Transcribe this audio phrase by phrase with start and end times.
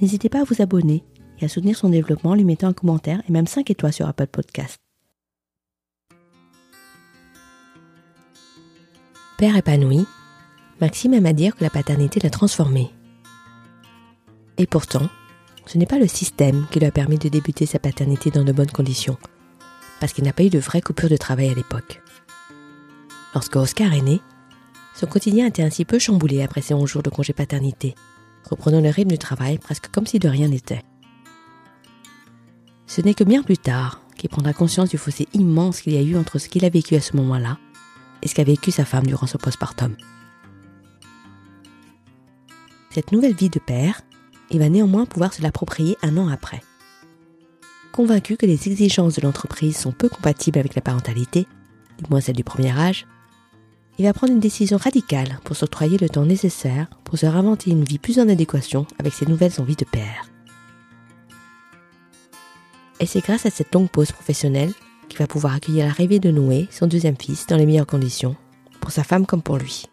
[0.00, 1.04] n'hésitez pas à vous abonner
[1.40, 4.08] et à soutenir son développement en lui mettant un commentaire et même 5 étoiles sur
[4.08, 4.78] Apple Podcast.
[9.38, 10.06] Père épanoui,
[10.80, 12.90] Maxime aime à dire que la paternité l'a transformé.
[14.58, 15.08] Et pourtant,
[15.66, 18.52] ce n'est pas le système qui lui a permis de débuter sa paternité dans de
[18.52, 19.18] bonnes conditions,
[20.00, 22.02] parce qu'il n'a pas eu de vraie coupure de travail à l'époque.
[23.34, 24.20] Lorsque Oscar est né,
[24.94, 27.94] son quotidien était ainsi peu chamboulé après ses 11 jours de congé paternité,
[28.48, 30.82] reprenant le rythme du travail presque comme si de rien n'était.
[32.86, 36.02] Ce n'est que bien plus tard qu'il prendra conscience du fossé immense qu'il y a
[36.02, 37.58] eu entre ce qu'il a vécu à ce moment-là
[38.22, 39.96] et ce qu'a vécu sa femme durant son postpartum.
[42.90, 44.00] Cette nouvelle vie de père,
[44.50, 46.62] il va néanmoins pouvoir se l'approprier un an après.
[47.92, 51.46] Convaincu que les exigences de l'entreprise sont peu compatibles avec la parentalité,
[51.98, 53.06] du moins celle du premier âge,
[53.98, 57.84] il va prendre une décision radicale pour s'octroyer le temps nécessaire pour se réinventer une
[57.84, 60.30] vie plus en adéquation avec ses nouvelles envies de père.
[63.00, 64.72] Et c'est grâce à cette longue pause professionnelle
[65.08, 68.36] qu'il va pouvoir accueillir l'arrivée de Noé, son deuxième fils, dans les meilleures conditions,
[68.80, 69.86] pour sa femme comme pour lui.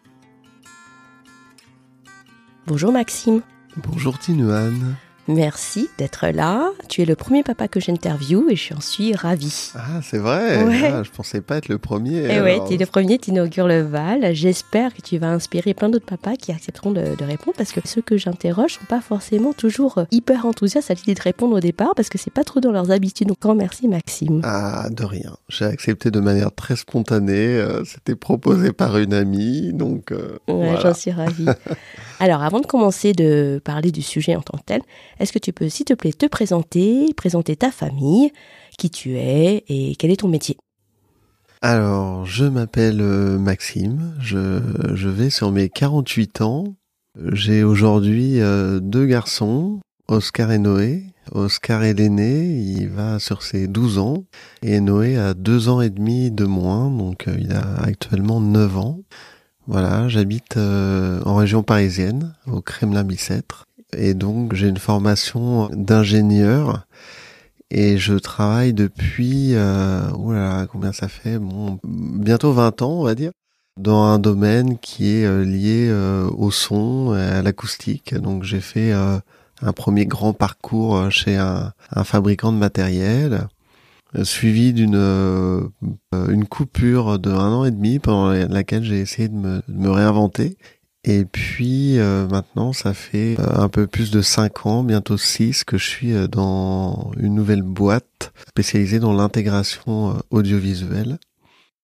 [2.66, 3.42] Bonjour Maxime.
[3.76, 4.96] Bonjour Tinuan.
[5.26, 6.70] Merci d'être là.
[6.88, 9.72] Tu es le premier papa que j'interviewe et je suis ravie.
[9.74, 10.90] Ah, c'est vrai Ouais.
[10.92, 12.18] ah, Je pensais pas être le premier.
[12.24, 12.68] Et ouais, alors.
[12.68, 14.34] tu es le premier, tu inaugures le Val.
[14.34, 17.80] J'espère que tu vas inspirer plein d'autres papas qui accepteront de, de répondre parce que
[17.86, 21.60] ceux que j'interroge sont pas forcément toujours euh, hyper enthousiastes à l'idée de répondre au
[21.60, 23.28] départ parce que c'est pas trop dans leurs habitudes.
[23.28, 24.40] Donc, grand merci Maxime.
[24.44, 25.36] Ah, de rien.
[25.48, 27.34] J'ai accepté de manière très spontanée.
[27.34, 30.80] euh, C'était proposé par une amie, donc euh, Ouais, voilà.
[30.80, 31.46] j'en suis ravie.
[32.20, 34.80] Alors, avant de commencer de parler du sujet en tant que tel,
[35.18, 38.32] est-ce que tu peux, s'il te plaît, te présenter, présenter ta famille,
[38.78, 40.56] qui tu es et quel est ton métier?
[41.66, 44.14] Alors, je m'appelle euh, Maxime.
[44.20, 46.76] Je, vais sur mes 48 ans.
[47.32, 51.04] J'ai aujourd'hui euh, deux garçons, Oscar et Noé.
[51.32, 54.24] Oscar est l'aîné, il va sur ses 12 ans.
[54.60, 58.76] Et Noé a deux ans et demi de moins, donc euh, il a actuellement 9
[58.76, 59.00] ans.
[59.66, 63.64] Voilà, j'habite en région parisienne, au Kremlin-Bicêtre.
[63.96, 66.86] Et donc j'ai une formation d'ingénieur
[67.70, 71.38] et je travaille depuis, euh, oulala, combien ça fait?
[71.38, 73.32] Bon, bientôt 20 ans, on va dire,
[73.76, 78.14] dans un domaine qui est euh, lié euh, au son, et à l'acoustique.
[78.14, 79.18] Donc j'ai fait euh,
[79.62, 81.72] un premier grand parcours chez un,
[82.04, 83.48] fabricant de matériel,
[84.22, 85.70] suivi d'une
[86.12, 90.56] une coupure de un an et demi pendant laquelle j'ai essayé de me réinventer.
[91.04, 95.62] Et puis euh, maintenant, ça fait euh, un peu plus de cinq ans, bientôt six,
[95.62, 101.18] que je suis euh, dans une nouvelle boîte spécialisée dans l'intégration euh, audiovisuelle.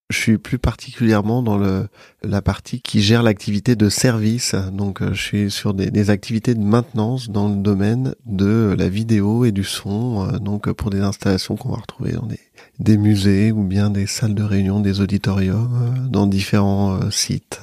[0.08, 1.86] Je suis plus particulièrement dans le,
[2.24, 4.56] la partie qui gère l'activité de service.
[4.72, 9.44] Donc, je suis sur des, des activités de maintenance dans le domaine de la vidéo
[9.44, 10.26] et du son.
[10.38, 12.40] Donc, pour des installations qu'on va retrouver dans des,
[12.80, 17.60] des musées ou bien des salles de réunion, des auditoriums, dans différents sites.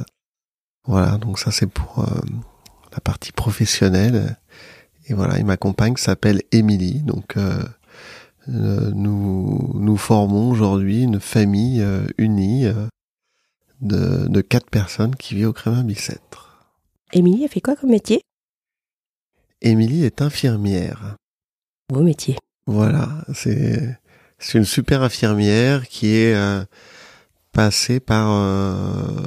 [0.88, 2.22] Voilà, donc ça c'est pour euh,
[2.94, 4.38] la partie professionnelle.
[5.08, 7.02] Et voilà, et ma compagne s'appelle Émilie.
[7.02, 7.64] Donc euh,
[8.50, 11.86] euh, nous nous formons aujourd'hui une famille
[12.18, 12.66] unie
[13.82, 16.74] de, de quatre personnes qui vit au Crémin Bicêtre.
[17.14, 18.22] Émilie, elle fait quoi comme métier?
[19.62, 21.16] Émilie est infirmière.
[21.90, 22.38] Beau métier.
[22.66, 23.98] Voilà, c'est
[24.40, 26.64] c'est une super infirmière qui est euh,
[27.54, 29.24] passée par euh,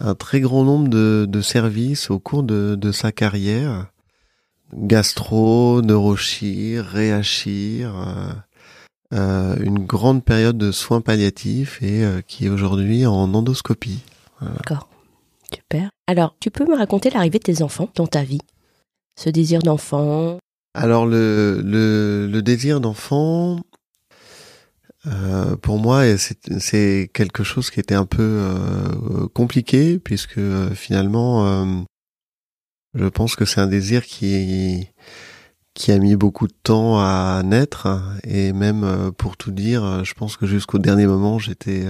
[0.00, 3.86] un très grand nombre de, de services au cours de, de sa carrière.
[4.74, 8.32] Gastro, neurochir, réachir, euh,
[9.14, 14.00] euh, une grande période de soins palliatifs et euh, qui est aujourd'hui en endoscopie.
[14.40, 14.88] D'accord.
[15.54, 15.88] Super.
[16.08, 18.40] Alors, tu peux me raconter l'arrivée de tes enfants dans ta vie?
[19.18, 20.38] Ce désir d'enfant?
[20.74, 23.60] Alors le, le, le désir d'enfant,
[25.06, 31.46] euh, pour moi, c'est quelque chose qui était un peu euh, compliqué puisque euh, finalement,
[31.46, 31.82] euh,
[32.94, 34.88] je pense que c'est un désir qui
[35.74, 37.86] qui a mis beaucoup de temps à naître
[38.24, 41.84] et même euh, pour tout dire, je pense que jusqu'au dernier moment, j'étais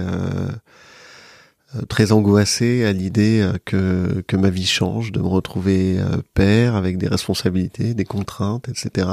[1.89, 5.99] très angoissé à l'idée que que ma vie change, de me retrouver
[6.33, 9.07] père avec des responsabilités, des contraintes, etc.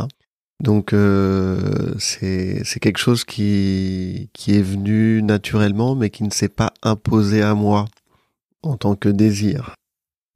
[0.61, 6.73] Donc euh, c'est quelque chose qui qui est venu naturellement, mais qui ne s'est pas
[6.83, 7.87] imposé à moi
[8.63, 9.75] en tant que désir.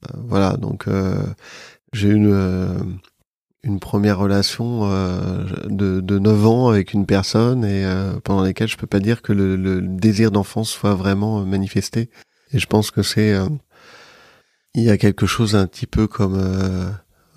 [0.05, 1.23] Euh, voilà, donc euh,
[1.93, 2.79] j'ai une euh,
[3.65, 4.88] une première relation
[5.67, 7.85] de, de 9 ans avec une personne et
[8.25, 12.09] pendant lesquelles je peux pas dire que le, le désir d'enfance soit vraiment manifesté.
[12.53, 13.35] Et je pense que c'est
[14.75, 16.41] il y a quelque chose un petit peu comme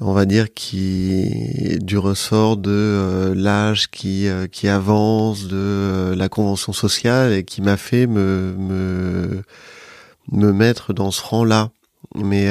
[0.02, 6.16] on va dire, qui du ressort de euh, l'âge qui euh, qui avance, de euh,
[6.16, 9.44] la convention sociale et qui m'a fait me me
[10.32, 11.70] me mettre dans ce rang-là.
[12.16, 12.50] Mais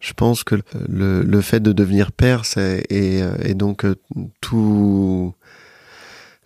[0.00, 0.56] je pense que
[0.88, 3.84] le, le fait de devenir père, et, et donc
[4.40, 5.34] tout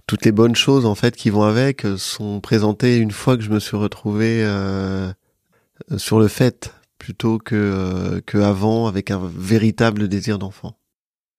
[0.07, 3.51] toutes les bonnes choses en fait qui vont avec sont présentées une fois que je
[3.51, 4.43] me suis retrouvé
[5.97, 10.77] sur le fait plutôt que, euh, que avant avec un véritable désir d'enfant.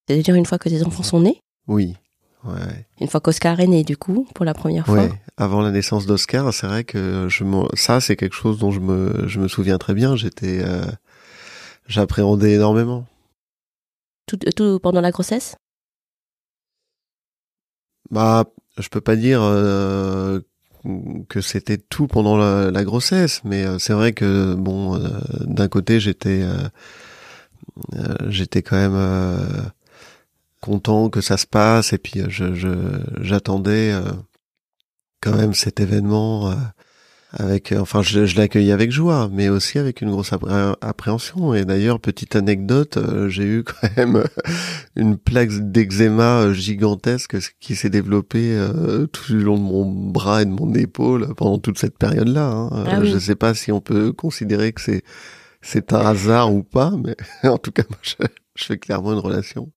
[0.07, 1.41] C'est-à-dire une fois que tes enfants sont nés?
[1.67, 1.95] Oui.
[2.45, 2.87] Ouais.
[3.01, 5.03] Une fois qu'Oscar est né, du coup, pour la première fois?
[5.03, 5.11] Ouais.
[5.37, 7.43] Avant la naissance d'Oscar, c'est vrai que je
[7.75, 10.15] ça, c'est quelque chose dont je me, je me souviens très bien.
[10.15, 10.85] J'étais, euh,
[11.85, 13.05] j'appréhendais énormément.
[14.25, 15.57] Tout, tout pendant la grossesse?
[18.09, 18.45] Bah,
[18.77, 20.39] je peux pas dire euh,
[21.27, 25.09] que c'était tout pendant la, grossesse, mais euh, c'est vrai que bon, euh,
[25.41, 29.71] d'un côté j'étais euh, j'étais quand même
[30.61, 33.93] content que ça se passe et puis je j'attendais
[35.21, 36.53] quand même cet événement
[37.31, 40.33] avec euh, enfin je, je l'accueillais avec joie mais aussi avec une grosse
[40.81, 41.53] appréhension.
[41.53, 44.23] Et d'ailleurs petite anecdote euh, j'ai eu quand même
[44.95, 48.57] une plaque d'eczéma euh, gigantesque qui s'est développée
[49.11, 52.49] tout le long de mon bras et de mon épaule pendant toute cette période là
[52.49, 52.85] hein.
[52.87, 55.03] ah je sais pas si on peut considérer que c'est
[55.61, 57.15] c'est un hasard ou pas mais
[57.49, 58.15] en tout cas moi, je,
[58.55, 59.71] je fais clairement une relation.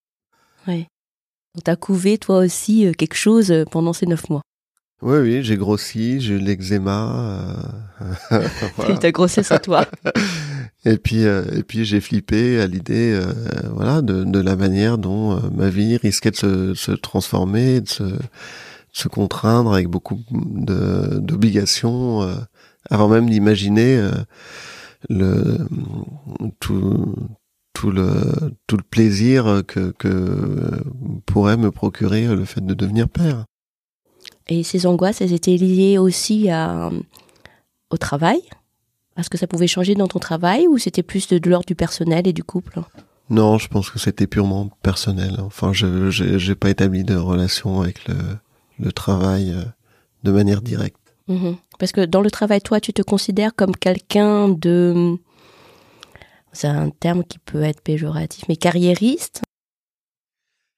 [0.66, 0.86] Ouais.
[1.54, 4.42] Donc t'as couvé toi aussi quelque chose pendant ces neuf mois?
[5.02, 7.72] Oui, oui, j'ai grossi, j'ai eu l'eczéma.
[8.30, 8.46] Euh...
[8.76, 8.98] voilà.
[8.98, 9.84] Ta grossesse à toi.
[10.84, 13.32] et puis, euh, et puis j'ai flippé à l'idée, euh,
[13.74, 17.88] voilà, de, de, la manière dont euh, ma vie risquait de se, se transformer, de
[17.88, 18.18] se, de
[18.92, 22.34] se, contraindre avec beaucoup d'obligations, euh,
[22.88, 24.08] avant même d'imaginer
[25.08, 25.58] le
[26.60, 27.14] tout
[27.72, 28.08] tout le
[28.66, 30.82] tout le plaisir que que
[31.26, 33.46] pourrait me procurer le fait de devenir père.
[34.52, 36.90] Et ces angoisses, elles étaient liées aussi à,
[37.88, 38.42] au travail
[39.16, 42.28] Est-ce que ça pouvait changer dans ton travail ou c'était plus de, l'ordre du personnel
[42.28, 42.80] et du couple?
[43.30, 45.40] Non, je pense que c'était purement personnel.
[45.40, 48.16] Enfin, je n'ai pas établi de relation avec le,
[48.78, 49.64] le travail euh,
[50.22, 51.14] de manière directe.
[51.28, 51.56] Mhm.
[51.78, 55.16] Parce que dans le travail, toi, tu te considères comme quelqu'un de...
[56.52, 59.40] C'est un terme qui peut être péjoratif, mais carriériste?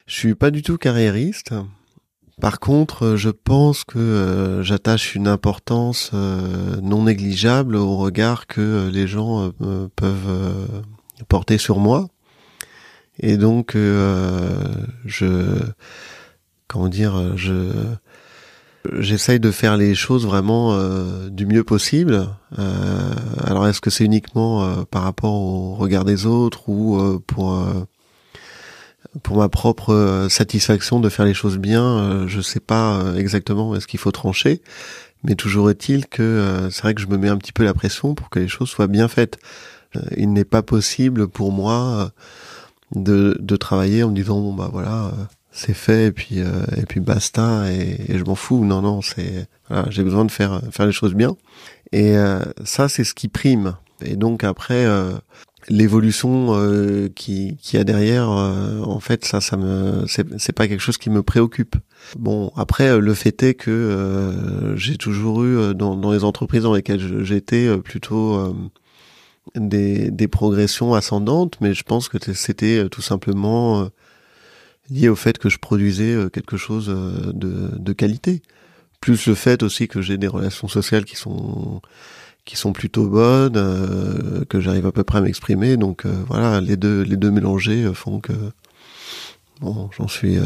[0.07, 1.53] Je suis pas du tout carriériste.
[2.41, 8.47] Par contre, euh, je pense que euh, j'attache une importance euh, non négligeable au regard
[8.47, 9.53] que les gens
[9.97, 10.69] peuvent
[11.29, 12.09] porter sur moi.
[13.21, 15.61] Et donc, je,
[16.67, 17.71] comment dire, je,
[18.99, 20.77] j'essaye de faire les choses vraiment
[21.29, 22.29] du mieux possible.
[22.59, 27.57] alors, est-ce que c'est uniquement par rapport au regard des autres ou pour
[29.23, 33.17] pour ma propre euh, satisfaction de faire les choses bien, euh, je sais pas euh,
[33.17, 34.61] exactement est-ce qu'il faut trancher,
[35.23, 38.15] mais toujours est-il que c'est vrai que je me mets un petit peu la pression
[38.15, 39.39] pour que les choses soient bien faites.
[40.17, 42.11] il n'est pas possible pour moi
[42.95, 45.13] de, de travailler en me disant bon bah voilà
[45.51, 48.67] c'est fait et puis et puis basta et, je m'en fous.
[48.67, 51.37] Non non c'est voilà, j'ai besoin de faire faire les choses bien
[51.93, 52.15] et
[52.65, 53.77] ça c'est ce qui prime.
[54.05, 54.87] Et donc après
[55.69, 60.81] l'évolution euh, qui qui a derrière euh, en fait ça ça me c'est pas quelque
[60.81, 61.77] chose qui me préoccupe.
[62.19, 66.75] Bon après euh, le fait est que j'ai toujours eu dans dans les entreprises dans
[66.75, 68.55] lesquelles j'étais plutôt
[69.55, 73.89] des des progressions ascendantes mais je pense que c'était tout simplement
[74.91, 78.43] lié au fait que je produisais quelque chose de de qualité.
[79.01, 81.83] Plus le fait aussi que j'ai des relations sociales qui sont
[82.45, 85.77] qui sont plutôt bonnes, euh, que j'arrive à peu près à m'exprimer.
[85.77, 88.33] Donc euh, voilà, les deux les deux mélangés font que
[89.61, 90.39] bon, j'en suis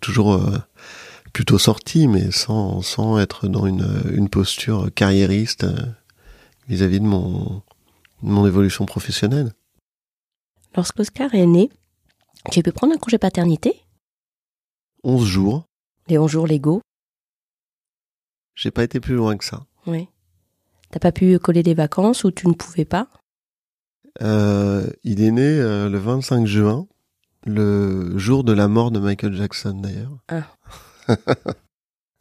[0.00, 0.40] toujours
[1.32, 5.66] plutôt sorti, mais sans sans être dans une une posture carriériste
[6.68, 7.62] vis-à-vis de mon
[8.22, 9.52] de mon évolution professionnelle.
[10.74, 11.68] Lorsqu'Oscar est né,
[12.50, 13.84] tu as pu prendre un congé paternité?
[15.04, 15.64] 11 jours.
[16.08, 16.80] Les 11 jours légaux
[18.54, 19.64] J'ai pas été plus loin que ça.
[19.86, 20.08] Oui.
[20.92, 23.08] T'as pas pu coller des vacances ou tu ne pouvais pas?
[24.20, 26.86] Euh, Il est né euh, le 25 juin,
[27.46, 30.18] le jour de la mort de Michael Jackson d'ailleurs.
[30.28, 30.42] Ah.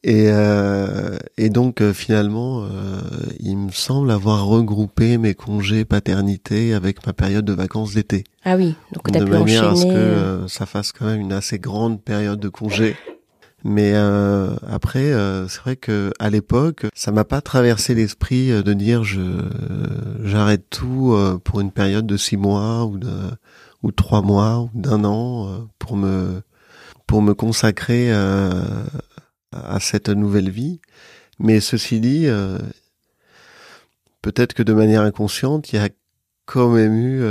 [0.03, 2.65] et, euh, et donc euh, finalement,
[3.41, 8.23] il me semble avoir regroupé mes congés paternité avec ma période de vacances d'été.
[8.45, 10.47] Ah oui, donc de t'as pu manière à ce que enchaîner.
[10.47, 12.95] ça fasse quand même une assez grande période de congé.
[13.63, 18.63] Mais euh, après, euh, c'est vrai que à l'époque, ça m'a pas traversé l'esprit euh,
[18.63, 19.21] de dire je
[20.23, 23.11] j'arrête tout euh, pour une période de six mois ou de
[23.83, 26.41] ou trois mois ou d'un an euh, pour me
[27.07, 30.79] pour me consacrer à cette nouvelle vie.
[31.39, 32.27] Mais ceci dit,
[34.21, 35.89] peut-être que de manière inconsciente, il y a
[36.45, 37.21] quand même eu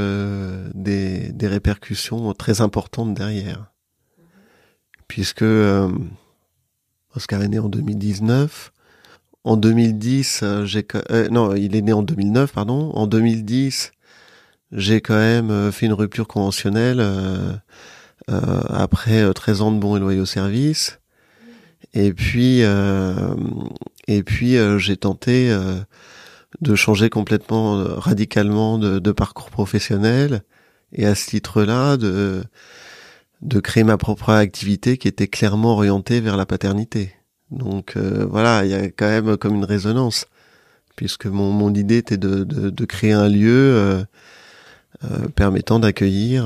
[0.75, 3.70] des, des répercussions très importantes derrière.
[5.11, 5.89] Puisque euh,
[7.17, 8.73] Oscar est né en 2019.
[9.43, 12.93] En 2010, euh, j'ai euh, non, il est né en 2009, pardon.
[12.95, 13.91] En 2010,
[14.71, 17.51] j'ai quand même euh, fait une rupture conventionnelle euh,
[18.29, 21.01] après euh, 13 ans de bons et loyaux services.
[21.93, 23.35] Et puis, euh,
[24.07, 25.53] et puis j'ai tenté
[26.61, 30.45] de changer complètement, radicalement de, de parcours professionnel,
[30.93, 32.45] et à ce titre-là, de
[33.43, 37.15] de créer ma propre activité qui était clairement orientée vers la paternité.
[37.51, 40.27] Donc euh, voilà, il y a quand même comme une résonance,
[40.97, 44.05] puisque mon, mon idée était de, de, créer un lieu euh,
[45.05, 46.45] euh, permettant d'accueillir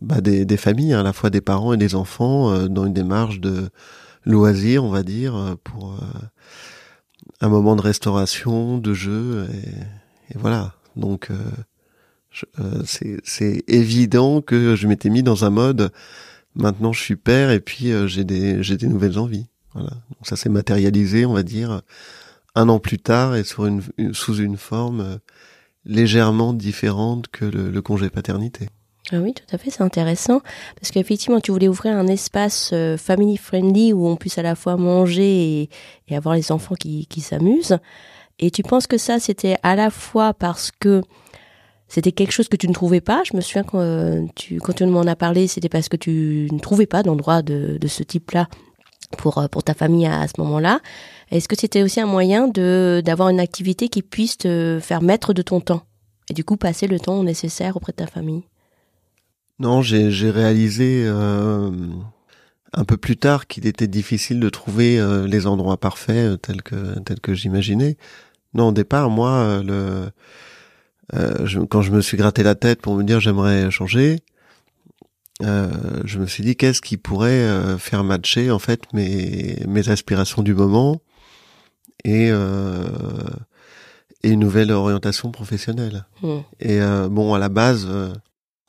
[0.00, 3.40] bah, des, familles, hein, à la fois des parents et des enfants, dans une démarche
[3.40, 3.68] de
[4.24, 5.98] loisir, on va dire, pour
[7.40, 10.72] un moment de restauration, de jeu, et, et voilà.
[10.96, 11.30] Donc
[12.60, 12.82] euh,
[13.24, 15.90] c'est évident que je m'étais mis dans un mode
[16.54, 20.24] maintenant je suis père et puis euh, j'ai des j'ai des nouvelles envies voilà donc
[20.26, 21.82] ça s'est matérialisé on va dire
[22.54, 25.16] un an plus tard et sur une- sous une forme euh,
[25.84, 28.68] légèrement différente que le, le congé paternité
[29.10, 30.40] Ah oui, tout à fait, c'est intéressant.
[30.80, 34.54] Parce qu'effectivement, tu voulais ouvrir un espace euh, family friendly où on puisse à la
[34.54, 35.70] fois manger et,
[36.08, 37.78] et avoir les enfants qui, qui s'amusent.
[38.38, 41.02] Et tu penses que ça, c'était à la fois parce que
[41.92, 43.22] c'était quelque chose que tu ne trouvais pas.
[43.30, 46.86] Je me souviens quand euh, tu, m'en as parlé, c'était parce que tu ne trouvais
[46.86, 48.48] pas d'endroit de, ce type-là
[49.18, 50.80] pour, euh, pour ta famille à, ce moment-là.
[51.30, 55.34] Est-ce que c'était aussi un moyen de d'avoir une activité qui puisse te faire maître
[55.34, 55.82] de ton temps
[56.30, 58.44] et du coup passer le temps nécessaire auprès de ta famille?
[59.58, 61.70] Non j'ai réalisé euh,
[62.72, 67.20] un peu plus tard qu'il était difficile de trouver les endroits parfaits tels que tels
[67.20, 67.96] que j'imaginais
[68.54, 70.10] non au départ moi le
[71.14, 74.20] euh, je- quand je me suis gratté la tête pour me dire j'aimerais changer,
[75.42, 75.68] euh,
[76.04, 80.42] je me suis dit qu'est-ce qui pourrait euh, faire matcher en fait mes mes aspirations
[80.42, 81.00] du moment
[82.04, 82.84] et euh,
[84.22, 86.04] et une nouvelle orientation professionnelle.
[86.22, 86.38] Hmm.
[86.60, 88.12] Et euh, bon à la base, euh,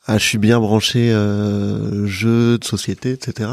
[0.06, 3.50] ah, je suis bien branché euh, jeux de société, etc.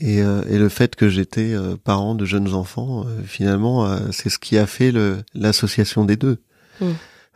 [0.00, 3.98] Et, euh, et le fait que j'étais euh, parent de jeunes enfants, euh, finalement, euh,
[4.12, 4.92] c'est ce qui a fait
[5.34, 6.38] l'association des deux.
[6.80, 6.86] Mm.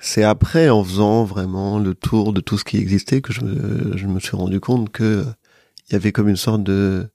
[0.05, 3.97] C'est après, en faisant vraiment le tour de tout ce qui existait, que je me,
[3.97, 5.25] je me suis rendu compte que euh,
[5.89, 7.09] il y avait comme une sorte de,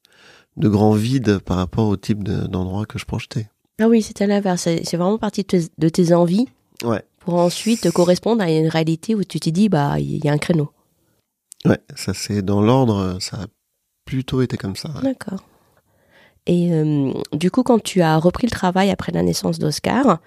[0.55, 3.49] de grand vide par rapport au type de- d'endroit que je projetais.
[3.81, 4.61] Ah oui, c'est à l'inverse.
[4.63, 6.47] C'est vraiment partie de tes, de tes envies
[6.83, 7.03] Ouais.
[7.19, 10.37] pour ensuite correspondre à une réalité où tu t'es dit, bah, il y a un
[10.37, 10.71] créneau.
[11.65, 13.45] Ouais, ça c'est dans l'ordre, ça a
[14.05, 14.89] plutôt été comme ça.
[14.95, 15.01] ouais.
[15.03, 15.43] D'accord.
[16.45, 20.19] Et euh, du coup, quand tu as repris le travail après la naissance d'Oscar,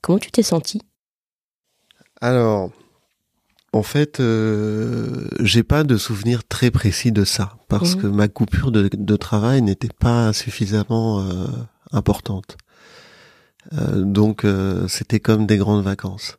[0.00, 0.80] comment tu t'es senti
[2.20, 2.70] Alors,
[3.72, 8.02] en fait, euh, j'ai pas de souvenir très précis de ça parce Mhm.
[8.02, 11.46] que ma coupure de, de travail n'était pas suffisamment euh,
[11.92, 12.56] importante.
[13.72, 16.38] Euh, donc, euh, c'était comme des grandes vacances.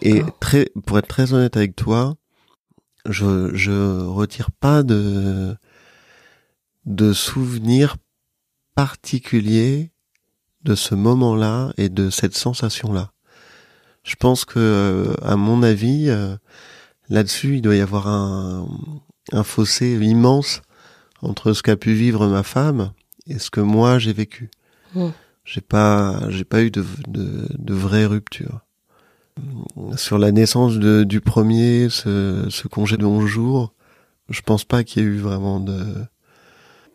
[0.00, 2.16] Et très, pour être très honnête avec toi,
[3.08, 5.54] je je retire pas de
[6.86, 7.96] de souvenirs
[8.74, 9.92] particuliers
[10.64, 13.11] de ce moment-là et de cette sensation-là.
[14.02, 16.36] Je pense que, euh, à mon avis, euh,
[17.08, 18.68] là-dessus, il doit y avoir un,
[19.32, 20.62] un fossé immense
[21.20, 22.92] entre ce qu'a pu vivre ma femme
[23.26, 24.50] et ce que moi j'ai vécu.
[24.94, 25.08] Mm.
[25.44, 28.60] J'ai pas, j'ai pas eu de, de, de vraie rupture.
[29.96, 33.72] Sur la naissance de, du premier, ce, ce congé de 11 jours,
[34.28, 35.84] je pense pas qu'il y ait eu vraiment de,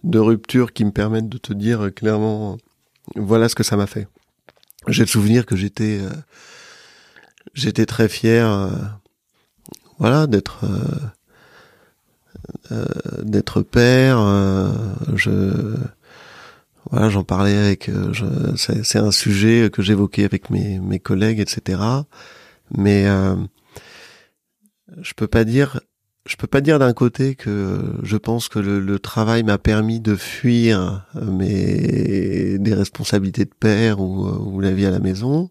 [0.04, 2.58] de rupture qui me permettent de te dire clairement
[3.16, 4.08] voilà ce que ça m'a fait.
[4.88, 6.10] J'ai le souvenir que j'étais euh,
[7.54, 8.70] j'étais très fier euh,
[10.00, 10.66] voilà d'être
[12.72, 12.86] euh,
[13.24, 14.20] d'être père
[15.16, 15.75] je
[16.89, 17.89] voilà j'en parlais avec
[18.56, 21.82] c'est un sujet que j'évoquais avec mes mes collègues etc
[22.75, 23.06] mais
[25.01, 25.80] je peux pas dire
[26.27, 30.16] je peux pas dire d'un côté que je pense que le, travail m'a permis de
[30.16, 35.50] fuir euh, mes des responsabilités de père ou, euh, ou, la vie à la maison.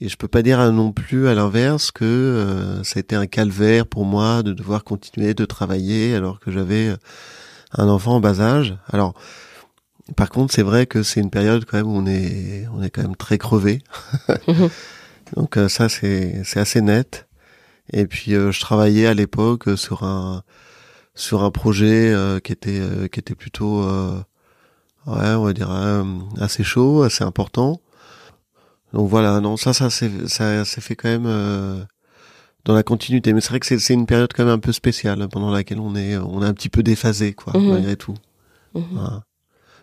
[0.00, 3.26] Et je peux pas dire non plus à l'inverse que euh, ça a été un
[3.26, 6.94] calvaire pour moi de devoir continuer de travailler alors que j'avais
[7.72, 8.76] un enfant en bas âge.
[8.92, 9.14] Alors,
[10.16, 12.90] par contre, c'est vrai que c'est une période quand même où on est on est
[12.90, 13.82] quand même très crevé.
[14.48, 14.68] Mhm.
[15.36, 17.26] Donc ça c'est c'est assez net.
[17.92, 20.42] Et puis euh, je travaillais à l'époque euh, sur un
[21.14, 23.82] sur un projet euh, qui était qui était plutôt
[25.06, 25.70] ouais on va dire
[26.40, 27.80] assez chaud, assez important.
[28.96, 31.86] Donc voilà, non ça ça ça s'est fait quand même
[32.64, 33.34] dans la continuité.
[33.34, 35.94] Mais c'est vrai que c'est une période quand même un peu spéciale pendant laquelle on
[35.94, 37.68] est on est un petit peu déphasé quoi mhm.
[37.68, 38.14] malgré tout.
[38.74, 39.20] Mhm.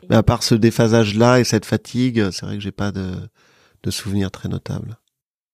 [0.10, 3.14] Mais à part ce déphasage là et cette fatigue, c'est vrai que j'ai pas de
[3.84, 4.98] de souvenirs très notables.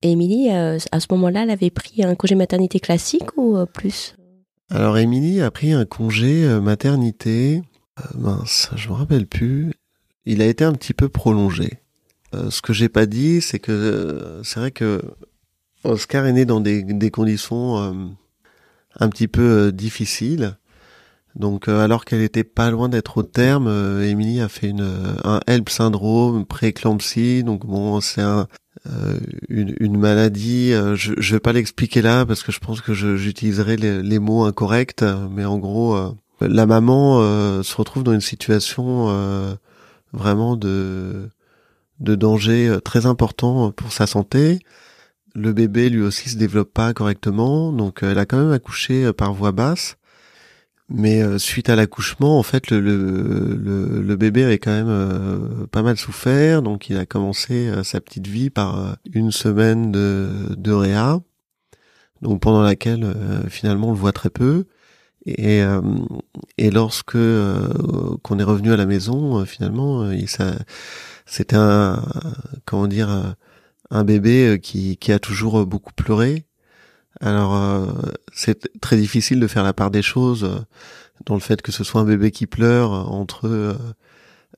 [0.01, 3.65] Et Émilie, euh, à ce moment-là, elle avait pris un congé maternité classique ou euh,
[3.65, 4.15] plus?
[4.69, 7.63] Alors Émilie a pris un congé euh, maternité,
[8.15, 9.73] mince, je me rappelle plus.
[10.25, 11.78] Il a été un petit peu prolongé.
[12.33, 15.01] Ce que j'ai pas dit, c'est que c'est vrai que
[15.83, 17.77] Oscar est né dans des, des conditions
[18.99, 20.57] un petit peu difficiles.
[21.35, 23.67] Donc alors qu'elle était pas loin d'être au terme,
[24.03, 27.43] Émilie a fait une, un HELP syndrome, prééclampsie.
[27.43, 28.47] Donc bon, c'est un,
[28.87, 32.79] euh, une, une, maladie, euh, je ne vais pas l'expliquer là parce que je pense
[32.79, 37.19] que j'utiliserai les, les, mots incorrects, mais en gros, euh, la maman
[37.61, 39.07] se retrouve dans une situation
[40.13, 41.29] vraiment de,
[41.99, 44.59] de danger très important pour sa santé.
[45.35, 49.33] Le bébé lui aussi se développe pas correctement, donc elle a quand même accouché par
[49.33, 49.99] voie basse.
[50.89, 55.97] Mais euh, suite à l'accouchement, en fait, le, bébé avait quand même euh, pas mal
[55.97, 61.19] souffert, donc il a commencé euh, sa petite vie par une semaine de, de réa,
[62.23, 63.05] donc pendant laquelle
[63.49, 64.65] finalement on le voit très peu.
[65.25, 65.61] Et,
[66.57, 67.17] et lorsque
[68.23, 70.27] qu'on est revenu à la maison, finalement, il,
[71.29, 72.03] c'était un
[72.65, 73.35] comment dire
[73.91, 76.45] un bébé qui, qui a toujours beaucoup pleuré
[77.21, 77.85] alors, euh,
[78.33, 80.59] c'est très difficile de faire la part des choses euh,
[81.25, 83.75] dans le fait que ce soit un bébé qui pleure entre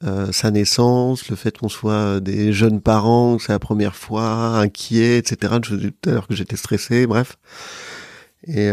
[0.03, 4.59] euh, sa naissance, le fait qu'on soit des jeunes parents, que c'est la première fois,
[4.59, 5.55] inquiets, etc.
[5.63, 7.37] Je disais tout à l'heure que j'étais stressé, bref.
[8.47, 8.71] Et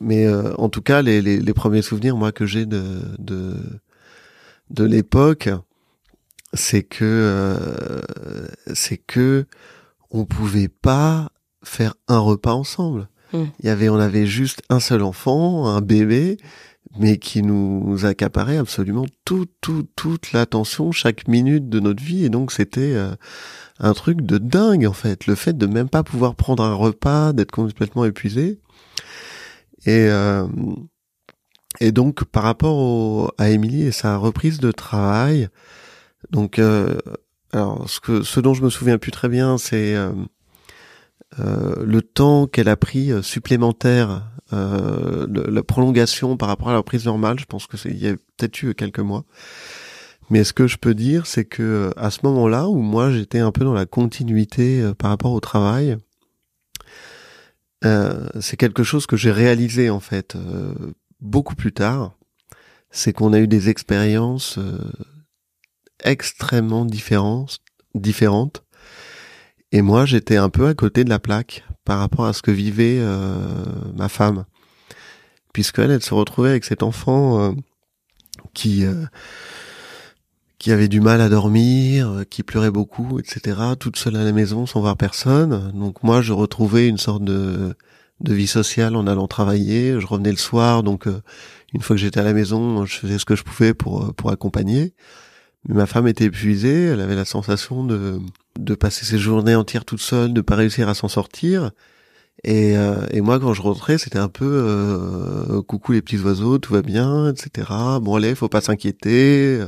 [0.00, 2.82] mais en tout cas, les, les, les, premiers souvenirs, moi, que j'ai de
[3.18, 3.54] de,
[4.70, 5.50] de l'époque,
[6.52, 8.02] c'est que
[8.74, 9.46] c'est que
[10.10, 11.30] on pouvait pas
[11.62, 13.08] faire un repas ensemble.
[13.32, 13.44] Hmm.
[13.60, 16.38] Il y avait, on avait juste un seul enfant, un bébé,
[16.98, 22.24] mais qui nous accaparait absolument tout, tout, toute l'attention, chaque minute de notre vie.
[22.24, 23.14] Et donc c'était euh,
[23.78, 27.32] un truc de dingue en fait, le fait de même pas pouvoir prendre un repas,
[27.32, 28.60] d'être complètement épuisé.
[29.86, 30.46] Et euh,
[31.78, 35.48] et donc par rapport à Émilie et sa reprise de travail,
[36.30, 36.98] donc euh,
[37.52, 39.96] alors ce que ce dont je me souviens plus très bien, c'est
[41.38, 46.78] euh, le temps qu'elle a pris euh, supplémentaire, euh, la prolongation par rapport à la
[46.78, 49.24] reprise normale, je pense que c'est il y a peut-être eu quelques mois.
[50.28, 53.52] Mais ce que je peux dire, c'est que à ce moment-là où moi j'étais un
[53.52, 55.96] peu dans la continuité par rapport au travail,
[57.82, 60.36] c'est quelque chose que j'ai réalisé en fait
[61.20, 62.16] beaucoup plus tard.
[62.92, 64.58] C'est qu'on a eu des expériences
[66.04, 67.58] extrêmement différentes,
[67.94, 68.64] différentes
[69.72, 72.50] et moi, j'étais un peu à côté de la plaque par rapport à ce que
[72.50, 73.36] vivait euh,
[73.94, 74.44] ma femme,
[75.52, 77.52] puisqu'elle, elle se retrouvait avec cet enfant euh,
[78.52, 79.06] qui euh,
[80.58, 83.58] qui avait du mal à dormir, qui pleurait beaucoup, etc.
[83.78, 85.72] Toute seule à la maison, sans voir personne.
[85.72, 87.74] Donc moi, je retrouvais une sorte de
[88.20, 89.98] de vie sociale en allant travailler.
[90.00, 91.06] Je revenais le soir, donc
[91.72, 94.30] une fois que j'étais à la maison, je faisais ce que je pouvais pour pour
[94.30, 94.94] accompagner.
[95.68, 98.18] Ma femme était épuisée, elle avait la sensation de,
[98.58, 101.70] de passer ses journées entières toute seule, de pas réussir à s'en sortir.
[102.44, 106.58] Et, euh, et moi, quand je rentrais, c'était un peu euh, coucou les petits oiseaux,
[106.58, 107.68] tout va bien, etc.
[108.00, 109.62] Bon allez, faut pas s'inquiéter,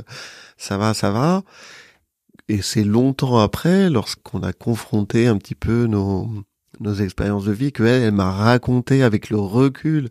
[0.57, 1.43] ça va, ça va.
[2.49, 6.29] Et c'est longtemps après, lorsqu'on a confronté un petit peu nos
[6.79, 10.09] nos expériences de vie, que elle, elle m'a raconté avec le recul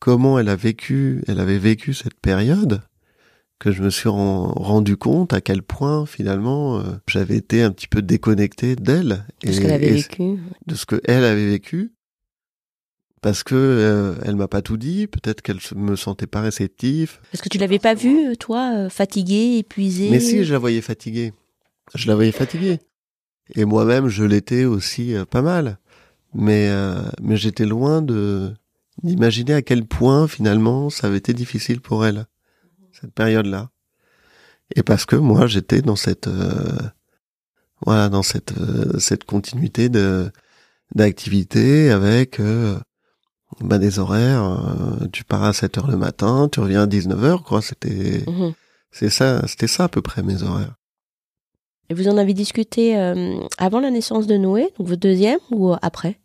[0.00, 2.82] comment elle a vécu, elle avait vécu cette période,
[3.60, 7.88] que je me suis rendu compte à quel point finalement euh, j'avais été un petit
[7.88, 11.92] peu déconnecté d'elle de ce qu'elle avait vécu, de ce que elle avait vécu,
[13.20, 17.20] parce que euh, elle m'a pas tout dit, peut-être qu'elle me sentait pas réceptif.
[17.30, 20.08] Parce que tu l'avais pas vue, toi, euh, fatiguée, épuisée?
[20.10, 21.34] Mais si, je la voyais fatiguée.
[21.94, 22.78] Je la voyais fatiguée.
[23.54, 25.78] Et moi-même, je l'étais aussi pas mal.
[26.32, 26.70] Mais
[27.20, 28.54] mais j'étais loin de
[29.02, 32.26] d'imaginer à quel point finalement ça avait été difficile pour elle
[33.00, 33.70] cette période-là.
[34.76, 36.78] Et parce que moi, j'étais dans cette euh,
[37.84, 40.30] voilà, dans cette euh, cette continuité de
[40.94, 42.78] d'activité avec euh,
[43.60, 44.58] bah, des horaires.
[45.12, 47.62] tu pars à 7 heures le matin, tu reviens à 19 heures, quoi.
[47.62, 48.52] C'était mhm.
[48.90, 50.74] c'est ça, c'était ça à peu près mes horaires.
[51.88, 52.96] Et vous en avez discuté
[53.58, 56.19] avant la naissance de Noé, donc votre deuxième, ou après?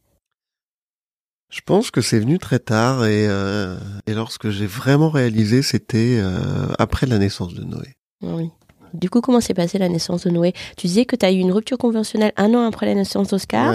[1.56, 6.18] Je pense que c'est venu très tard et, euh, et lorsque j'ai vraiment réalisé, c'était
[6.20, 7.96] euh, après la naissance de Noé.
[8.22, 8.50] Ah oui.
[8.94, 10.52] Du coup, comment s'est passée la naissance de Noé?
[10.76, 13.74] Tu disais que tu as eu une rupture conventionnelle un an après la naissance d'Oscar.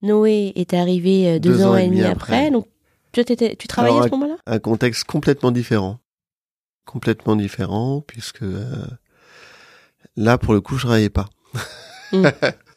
[0.00, 2.50] Noé est arrivé euh, deux, ans, et demi après.
[2.50, 2.66] Donc,
[3.12, 4.36] tu, tu travaillais à ce moment-là?
[4.46, 5.98] Un contexte complètement différent.
[6.86, 8.44] Complètement différent, puisque
[10.16, 11.28] là, pour le coup, je travaillais pas.
[12.12, 12.28] Hmm.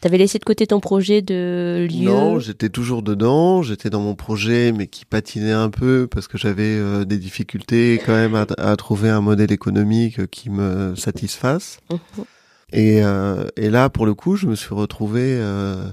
[0.00, 3.62] T'avais laissé de côté ton projet de lieu Non, j'étais toujours dedans.
[3.62, 8.00] J'étais dans mon projet, mais qui patinait un peu parce que j'avais euh, des difficultés
[8.06, 11.80] quand même à, trouver un modèle économique qui me satisfasse.
[11.90, 12.24] Mhm.
[12.72, 15.90] Et, euh, et, là, pour le coup, je me suis retrouvé euh,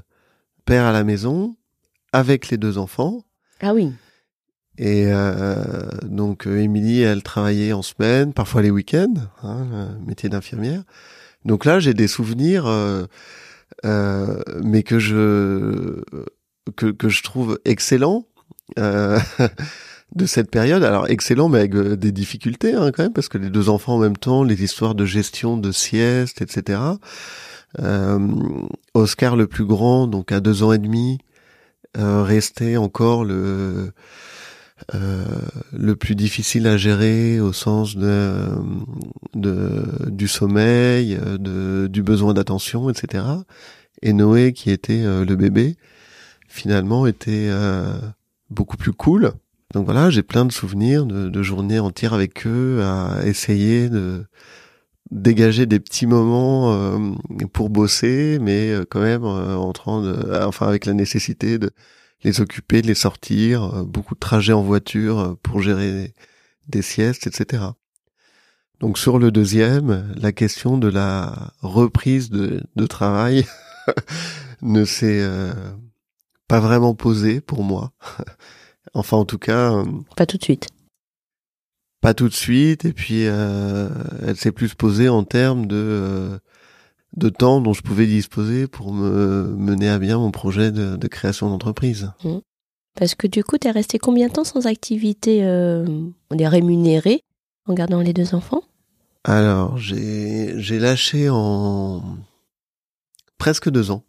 [0.65, 1.55] père à la maison
[2.13, 3.23] avec les deux enfants.
[3.61, 3.91] Ah oui.
[4.77, 5.09] Et
[6.03, 10.83] donc, Émilie, elle travaillait en semaine, parfois les week-ends, hein, métier d'infirmière.
[11.45, 12.65] Donc là, j'ai des souvenirs
[13.85, 16.01] euh, mais que je
[16.75, 18.25] que, que je trouve excellent
[18.79, 19.19] euh,
[20.15, 20.83] de cette période.
[20.83, 23.95] Alors excellent, mais avec euh, des difficultés hein, quand même, parce que les deux enfants
[23.95, 26.79] en même temps, les histoires de gestion de sieste, etc.
[27.79, 28.19] Euh,
[28.93, 31.19] Oscar le plus grand, donc à deux ans et demi,
[31.97, 33.91] euh, restait encore le
[34.91, 38.49] le plus difficile à gérer au sens de,
[39.33, 43.23] de du sommeil, de, du besoin d'attention, etc.
[44.01, 45.77] Et Noé, qui était euh, le bébé,
[46.47, 47.93] finalement était euh,
[48.49, 49.33] beaucoup plus cool.
[49.73, 54.25] Donc voilà, j'ai plein de souvenirs de, de, journées entières avec eux à essayer de
[55.11, 56.99] dégager des petits moments
[57.53, 61.71] pour bosser, mais quand même en train de, enfin avec la nécessité de
[62.25, 66.13] les occuper, de les sortir, euh, beaucoup de trajets en voiture euh, pour gérer
[66.67, 67.63] des siestes, etc.
[68.79, 73.45] Donc sur le deuxième, la question de la reprise de, travail
[74.63, 75.53] ne s'est euh,
[76.47, 77.93] pas vraiment posée pour moi.
[78.95, 79.83] enfin en tout cas...
[80.15, 80.67] pas tout de suite.
[82.01, 86.39] Pas tout de suite, et puis elle s'est plus posée en termes de
[87.15, 91.49] de temps dont je pouvais disposer pour me mener à bien mon projet de, création
[91.49, 92.11] d'entreprise.
[92.23, 92.37] Mmh.
[92.95, 95.85] Parce que du coup, tu es resté combien de temps sans activité euh,
[96.29, 97.21] on est rémunérée
[97.65, 98.61] en gardant les deux enfants?
[99.23, 102.03] Alors, j'ai lâché en
[103.37, 104.03] presque deux ans.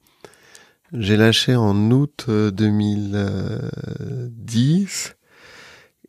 [0.93, 5.17] J'ai lâché en août 2010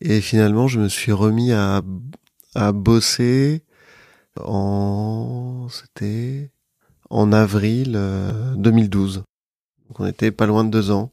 [0.01, 1.81] et finalement je me suis remis à,
[2.53, 3.63] à bosser
[4.39, 6.51] en c'était
[7.09, 7.99] en avril
[8.55, 9.17] 2012.
[9.17, 9.21] Euh,
[9.87, 11.11] Donc on était pas loin de deux ans.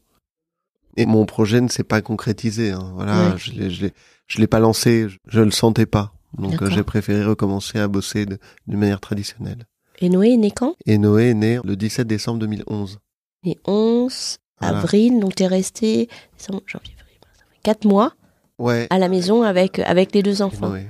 [0.97, 2.71] Et mon projet ne s'est pas concrétisé.
[2.71, 2.93] Hein.
[2.95, 3.93] Voilà, je l'ai, je l'ai,
[4.29, 5.09] je l'ai pas lancé.
[5.27, 6.13] Je, le sentais pas.
[6.39, 9.67] Donc euh, j'ai préféré recommencer à bosser d'une manière traditionnelle.
[10.01, 10.75] Et Noé est né quand?
[10.87, 12.99] Et Noé est né le 17 décembre 2011.
[13.45, 17.21] Et 11 avril, donc t'es resté janvier, février,
[17.63, 18.15] quatre mois
[18.59, 18.87] ouais.
[18.91, 20.71] à la maison avec avec les deux enfants.
[20.71, 20.89] ouais.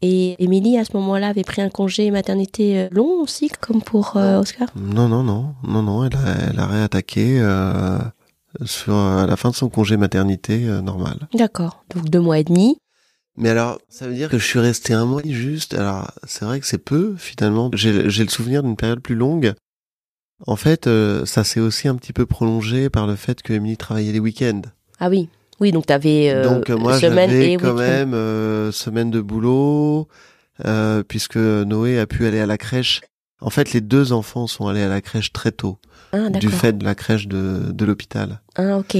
[0.00, 4.16] Et Émilie, à ce moment-là, avait pris un congé maternité euh, long aussi, comme pour
[4.16, 4.68] euh, Oscar?
[4.76, 7.98] Non, non, non, non, non, elle a, elle a réattaqué euh,
[8.64, 11.28] sur à la fin de son congé maternité normal.
[11.34, 12.78] D'accord, donc deux mois et demi.
[13.36, 15.74] Mais alors, ça veut dire que je suis resté un mois juste.
[15.74, 17.70] Alors, c'est vrai que c'est peu, finalement.
[17.72, 19.54] J'ai le souvenir d'une période plus longue.
[20.46, 20.88] En fait,
[21.24, 24.62] ça s'est aussi un petit peu prolongé par le fait que Émilie travaillait les week-ends.
[24.98, 25.28] Ah oui.
[25.60, 30.08] Oui, donc tu avais euh, donc moi j'avais quand même euh, semaine de boulot
[30.64, 33.00] euh, puisque Noé a pu aller à la crèche.
[33.40, 35.78] En fait, les deux enfants sont allés à la crèche très tôt
[36.12, 38.40] ah, du fait de la crèche de, de l'hôpital.
[38.56, 38.96] Ah ok.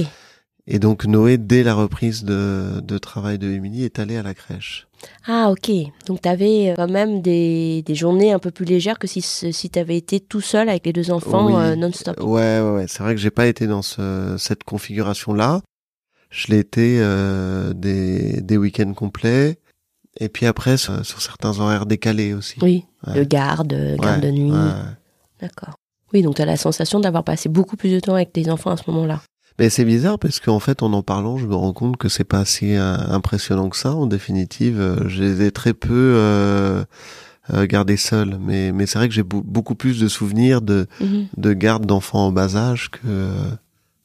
[0.71, 4.33] Et donc Noé, dès la reprise de, de travail de Émilie, est allé à la
[4.33, 4.87] crèche.
[5.27, 5.71] Ah ok,
[6.05, 9.69] donc tu avais quand même des, des, journées un peu plus légères que si, si
[9.69, 12.19] tu avais été tout seul avec les deux enfants euh, non-stop.
[12.21, 12.85] Ouais, ouais, ouais.
[12.87, 15.61] c'est vrai que j'ai pas été dans ce, cette configuration-là.
[16.29, 19.59] Je l'ai été euh, des, des week-ends complets.
[20.19, 22.57] Et puis après, sur, certains horaires décalés aussi.
[22.61, 24.53] Oui, le garde, garde de nuit.
[25.39, 25.75] D'accord.
[26.13, 28.71] Oui, donc tu as la sensation d'avoir passé beaucoup plus de temps avec tes enfants
[28.71, 29.21] à ce moment-là.
[29.59, 32.23] Mais c'est bizarre parce qu'en fait, en en parlant, je me rends compte que c'est
[32.23, 33.93] pas si euh, impressionnant que ça.
[33.93, 36.83] En définitive, euh, je les ai très peu euh,
[37.53, 38.37] euh gardés seuls.
[38.39, 41.27] Mais, mais c'est vrai que j'ai beaucoup plus de souvenirs de, mhm.
[41.35, 43.33] de garde d'enfants en bas âge que,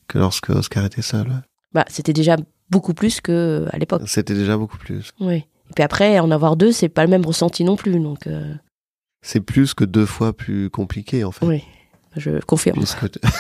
[0.09, 1.29] que lorsque Oscar était seul.
[1.75, 2.37] Bah, c'était déjà
[2.71, 4.03] beaucoup plus que à l'époque.
[4.07, 5.11] C'était déjà beaucoup plus.
[5.21, 5.45] Oui.
[5.71, 7.99] Et puis après, en avoir deux, c'est pas le même ressenti non plus.
[7.99, 8.29] Donc.
[9.23, 11.47] C'est plus que deux fois plus compliqué en fait.
[11.47, 11.65] Oui,
[12.15, 12.85] je confirme.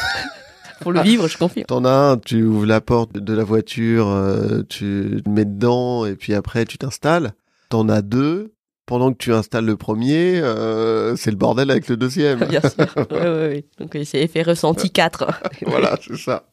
[0.80, 1.66] pour le vivre, je confirme.
[1.66, 6.06] T'en as un, tu ouvres la porte de la voiture, euh, tu te mets dedans
[6.06, 7.34] et puis après tu t'installes.
[7.68, 8.54] T'en as deux.
[8.86, 12.44] Pendant que tu installes le premier, euh, c'est le bordel avec le deuxième.
[12.48, 12.86] Bien sûr.
[13.10, 13.64] Oui, oui, oui.
[13.78, 15.26] Donc c'est effet ressenti 4.
[15.66, 16.46] voilà, c'est ça.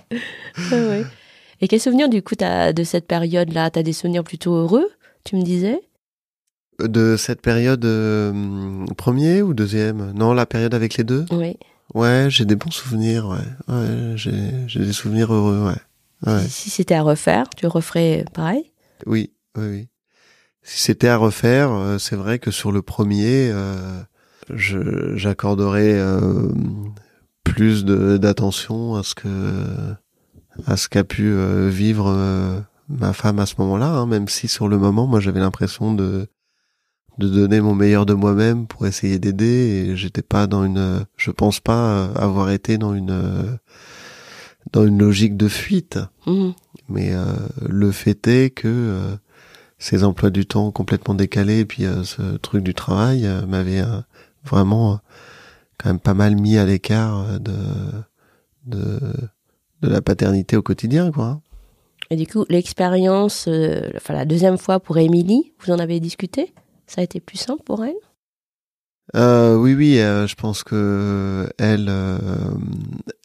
[0.71, 1.03] oui.
[1.61, 3.69] Et quel souvenir du coup as de cette période-là?
[3.69, 4.89] T'as des souvenirs plutôt heureux,
[5.23, 5.79] tu me disais?
[6.79, 10.11] De cette période euh, premier ou deuxième?
[10.13, 11.25] Non, la période avec les deux?
[11.31, 11.57] Oui.
[11.93, 13.75] Ouais, j'ai des bons souvenirs, ouais.
[13.75, 16.31] ouais j'ai, des souvenirs heureux, ouais.
[16.33, 16.47] ouais.
[16.47, 18.71] Si, c'était à refaire, tu referais pareil?
[19.05, 19.87] Oui, oui, oui.
[20.63, 24.01] Si c'était à refaire, euh, c'est vrai que sur le premier, euh,
[24.49, 26.47] j'accorderais euh,
[27.43, 29.27] plus d'attention à ce que
[30.65, 32.59] à ce qu'a pu euh, vivre euh,
[32.89, 36.27] ma femme à ce moment-là, hein, même si sur le moment, moi, j'avais l'impression de
[37.17, 41.29] de donner mon meilleur de moi-même pour essayer d'aider et j'étais pas dans une je
[41.29, 43.59] pense pas avoir été dans une
[44.71, 46.49] dans une logique de fuite mmh.
[46.89, 47.25] mais euh,
[47.67, 49.15] le fait est que euh,
[49.77, 53.83] ces emplois du temps complètement décalés et puis euh, ce truc du travail m'avait
[54.43, 54.99] vraiment
[55.77, 57.53] quand même pas mal mis à l'écart de
[58.65, 58.99] de
[59.81, 61.41] de la paternité au quotidien quoi
[62.09, 63.47] et du coup l'expérience
[63.95, 66.53] enfin la deuxième fois pour Émilie vous en avez discuté?
[66.91, 67.95] Ça a été plus simple pour elle?
[69.15, 72.17] Euh, oui, oui, euh, je pense que elle, euh,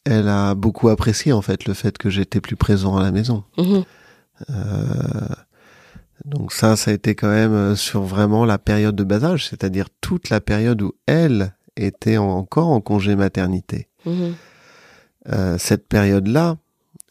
[0.05, 3.43] elle a beaucoup apprécié en fait le fait que j'étais plus présent à la maison.
[3.59, 3.85] Mhm.
[6.25, 9.89] donc ça, ça a été quand même sur vraiment la période de bas âge, c'est-à-dire
[10.01, 13.89] toute la période où elle était encore en congé maternité.
[15.29, 15.59] Mhm.
[15.59, 16.57] cette période-là,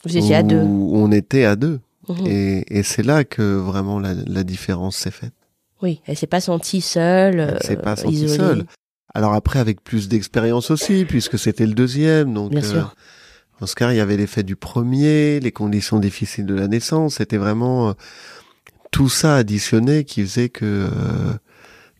[0.03, 0.61] vous étiez à deux.
[0.61, 2.27] On était à deux, mhm.
[2.27, 5.33] et, et c'est là que vraiment la, la différence s'est faite.
[5.81, 7.39] Oui, elle s'est pas sentie seule.
[7.39, 8.65] Elle s'est pas sentie seule.
[9.13, 12.51] Alors après, avec plus d'expérience aussi, puisque c'était le deuxième, donc.
[12.51, 12.77] Bien sûr.
[12.77, 17.15] Euh, Oscar, il y avait l'effet du premier, les conditions difficiles de la naissance.
[17.15, 17.93] C'était vraiment euh,
[18.91, 21.33] tout ça additionné qui faisait que euh,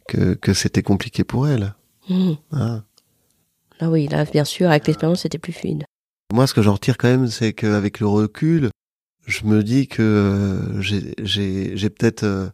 [0.07, 1.73] que, que c'était compliqué pour elle.
[2.09, 2.33] Mmh.
[2.51, 2.81] Ah.
[3.79, 5.85] Là oui, là bien sûr, avec l'expérience, c'était plus fluide.
[6.35, 8.69] Moi, ce que j'en retire quand même, c'est qu'avec le recul,
[9.25, 12.51] je me dis que j'ai peut-être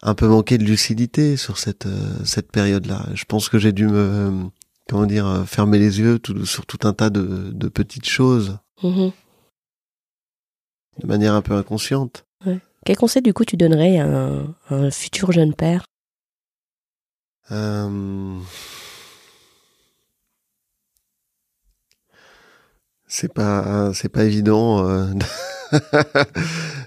[0.00, 3.04] un peu manqué de lucidité sur cette euh, cette période-là.
[3.12, 4.46] Je pense que j'ai dû me
[4.88, 8.56] comment dire euh, fermer les yeux tout, sur tout un tas de, de petites choses
[8.82, 9.12] mm-hmm.
[11.02, 12.24] de manière un peu inconsciente.
[12.46, 12.60] Ouais.
[12.86, 15.84] Quel conseil du coup tu donnerais à un, un futur jeune père?
[17.50, 18.38] Euh...
[23.14, 24.88] C'est pas c'est pas évident.
[24.88, 25.04] Euh,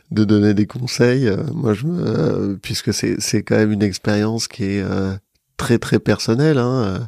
[0.10, 1.30] de donner des conseils.
[1.54, 5.14] Moi, je me, euh, puisque c'est c'est quand même une expérience qui est euh,
[5.56, 6.58] très très personnelle.
[6.58, 7.08] Hein.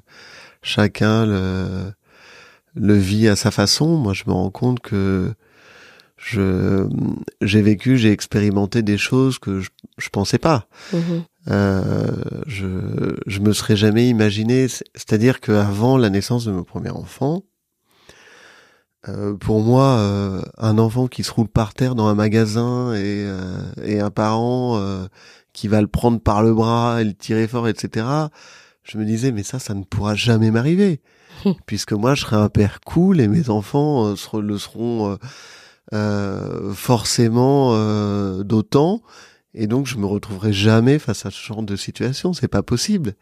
[0.61, 1.91] Chacun le
[2.75, 3.97] le vit à sa façon.
[3.97, 5.33] Moi, je me rends compte que
[6.17, 6.87] je
[7.41, 10.67] j'ai vécu, j'ai expérimenté des choses que je, je pensais pas.
[10.93, 10.99] Mmh
[11.49, 12.11] euh,
[12.45, 12.67] je
[13.25, 14.67] je me serais jamais imaginé.
[14.67, 17.41] C'est-à-dire qu'avant la naissance de mon premier enfant,
[19.09, 23.23] euh, pour moi, euh, un enfant qui se roule par terre dans un magasin et,
[23.25, 24.81] euh, et un parent
[25.53, 28.05] qui va le prendre par le bras et le tirer fort, etc.
[28.83, 31.01] Je me disais, mais ça, ça ne pourra jamais m'arriver,
[31.65, 35.17] puisque moi, je serai un père cool et mes enfants le seront
[36.73, 37.73] forcément
[38.43, 39.01] d'autant,
[39.53, 42.33] et donc je me retrouverai jamais face à ce genre de situation.
[42.33, 43.15] C'est pas possible.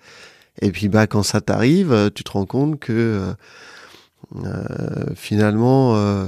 [0.62, 3.34] Et puis, bah, quand ça t'arrive, tu te rends compte que euh,
[5.16, 6.28] finalement, euh,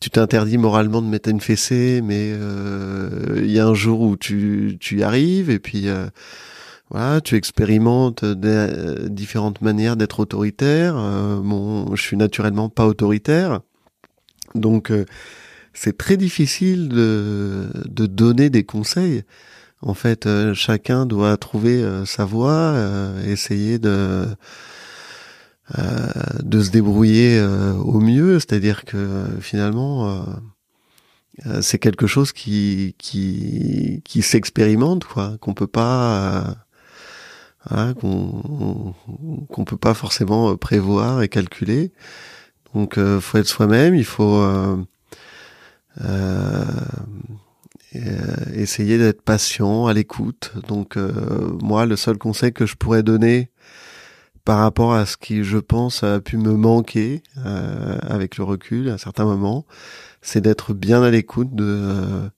[0.00, 4.16] tu t'interdis moralement de mettre une fessée, mais euh, il y a un jour où
[4.16, 5.86] tu, tu y arrives et puis
[6.90, 10.94] voilà, tu expérimentes différentes manières d'être autoritaire.
[10.94, 13.60] bon, je suis naturellement pas autoritaire,
[14.54, 14.92] donc
[15.74, 19.24] c'est très difficile de, de donner des conseils
[19.82, 24.24] En fait, euh, chacun doit trouver euh, sa voie, euh, essayer de
[26.42, 28.38] de se débrouiller au mieux.
[28.38, 30.24] C'est-à-dire que finalement,
[31.60, 35.36] c'est quelque chose qui qui qui s'expérimente, quoi.
[35.40, 36.56] Qu'on peut pas
[37.68, 38.94] qu'on
[39.48, 41.92] qu'on peut pas forcément prévoir et calculer.
[42.74, 43.94] Donc, faut être soi-même.
[43.94, 44.42] Il faut
[47.96, 48.02] euh,
[48.52, 50.52] essayer d'être patient, à l'écoute.
[50.68, 51.12] Donc euh,
[51.62, 53.50] moi, le seul conseil que je pourrais donner
[54.44, 58.88] par rapport à ce qui, je pense, a pu me manquer euh, avec le recul
[58.90, 59.64] à certains moments,
[60.22, 62.30] c'est d'être bien à l'écoute de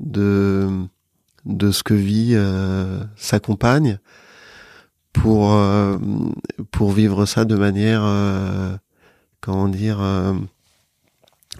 [0.00, 0.68] de
[1.44, 2.36] de ce que vit
[3.16, 3.98] sa compagne
[5.12, 5.56] pour
[6.70, 8.02] pour vivre ça de manière
[9.40, 10.00] comment dire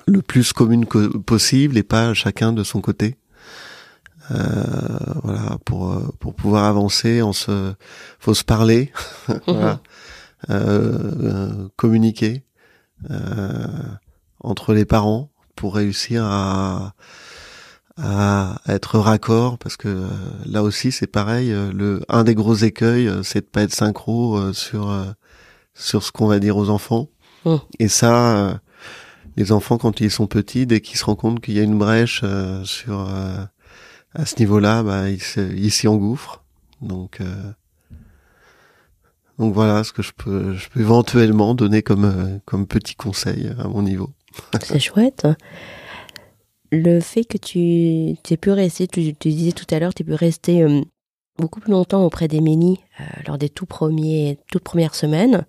[0.07, 3.18] le plus commune possible et pas chacun de son côté.
[4.31, 7.73] Euh, voilà, pour pour pouvoir avancer, on se
[8.19, 8.93] faut se parler,
[9.47, 9.81] voilà,
[10.51, 12.45] euh, communiquer
[13.11, 13.67] euh,
[14.41, 16.95] entre les parents pour réussir à
[18.01, 20.07] à être raccord parce que
[20.47, 24.95] là aussi c'est pareil le un des gros écueils c'est de pas être synchro sur
[25.75, 27.09] sur ce qu'on va dire aux enfants.
[27.45, 27.57] Mmh.
[27.79, 28.61] et ça
[29.39, 31.79] les enfants quand ils sont petits, dès qu'ils se rendent compte qu'il y a une
[31.79, 33.45] brèche euh, sur euh,
[34.15, 36.45] à ce niveau-là, bah, ils s'y engouffrent.
[36.81, 37.53] Donc euh,
[39.39, 43.69] donc voilà ce que je peux je peux éventuellement donner comme comme petit conseil à
[43.69, 44.11] mon niveau.
[44.63, 45.27] C'est chouette.
[46.71, 50.67] Le fait que tu, tu pu rester, tu, disais tout à l'heure, tu pu rester
[51.39, 52.79] beaucoup plus longtemps auprès d'Émilie
[53.27, 55.47] lors des tout premiers, toutes premières semaines.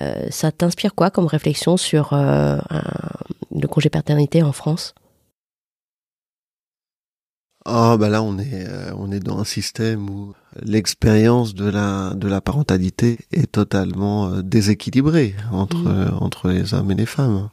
[0.00, 2.58] Euh, ça t'inspire quoi comme réflexion sur euh,
[3.54, 4.94] le congé paternité en France?
[7.64, 12.12] Ah bah là on est euh, on est dans un système où l'expérience de la
[12.14, 16.18] de la parentalité est totalement déséquilibrée entre mmh.
[16.20, 17.50] entre les hommes et les femmes.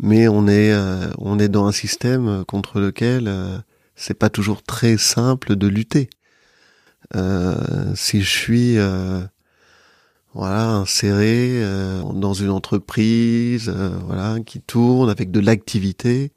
[0.00, 0.74] Mais on est
[1.18, 3.32] on est dans un système contre lequel
[3.94, 6.10] c'est pas toujours très simple de lutter.
[7.94, 8.78] si je suis
[10.34, 16.33] voilà inséré euh, dans une entreprise euh, voilà qui tourne avec de l'activité euh,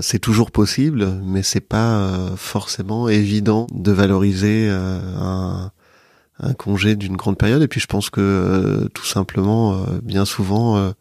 [0.00, 5.70] c'est toujours possible mais c'est pas forcément évident de valoriser un,
[6.40, 10.92] un, congé d'une grande période et puis je pense que tout simplement bien souvent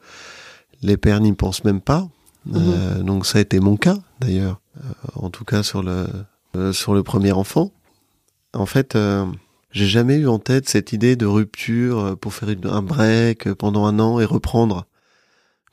[0.81, 2.07] les pères n'y pensent même pas
[2.45, 3.03] mhm.
[3.03, 4.59] donc ça a été mon cas d'ailleurs
[5.15, 6.07] en tout cas sur le
[6.71, 7.71] sur le premier enfant
[8.53, 8.95] en fait
[9.75, 13.55] j'ai jamais eu en tête cette idée de rupture euh, pour faire un break euh,
[13.55, 14.85] pendant un an et reprendre.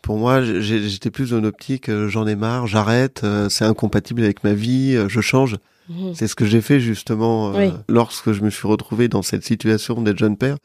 [0.02, 4.44] Pour moi, j'étais plus dans une optique, euh, j'en ai marre, j'arrête, c'est incompatible avec
[4.44, 5.56] ma vie, je change.
[5.88, 6.14] Mhm.
[6.14, 7.52] C'est ce que j'ai fait justement
[7.88, 10.56] lorsque je me suis retrouvé dans cette situation d'être jeune père.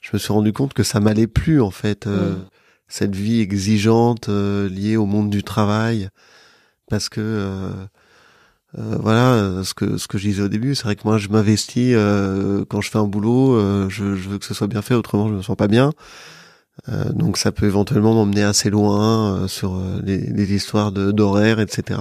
[0.00, 2.38] Je me suis rendu compte que ça m'allait plus en fait, mhm.
[2.88, 6.08] cette vie exigeante liée au monde du travail,
[6.88, 7.86] parce que
[8.78, 11.18] euh, voilà euh, ce que ce que je disais au début c'est vrai que moi
[11.18, 14.80] je m'investis euh, quand je fais un boulot je, je, veux que ce soit bien
[14.80, 15.92] fait autrement je me sens pas bien
[17.12, 22.00] donc ça peut éventuellement m'emmener assez loin sur les, les, histoires de d'horaires etc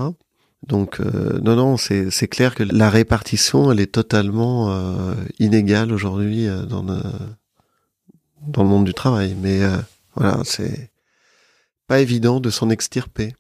[0.65, 4.73] donc non non c'est clair que la répartition elle est totalement
[5.37, 7.01] inégale aujourd'hui dans le,
[8.47, 9.35] dans le monde du travail.
[9.41, 9.59] Mais
[10.15, 10.91] voilà c'est
[11.89, 13.35] pas évident de s'en extirper.